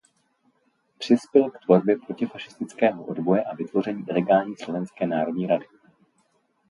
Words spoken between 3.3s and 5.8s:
a vytvoření ilegální Slovenské národní rady.